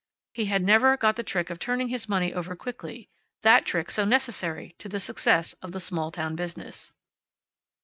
He 0.33 0.45
had 0.45 0.63
never 0.63 0.97
got 0.97 1.15
the 1.15 1.21
trick 1.21 1.51
of 1.51 1.59
turning 1.59 1.89
his 1.89 2.09
money 2.09 2.33
over 2.33 2.55
quickly 2.55 3.07
that 3.43 3.67
trick 3.67 3.91
so 3.91 4.03
necessary 4.03 4.73
to 4.79 4.89
the 4.89 4.99
success 4.99 5.53
of 5.61 5.73
the 5.73 5.79
small 5.79 6.09
town 6.09 6.35
business. 6.35 6.91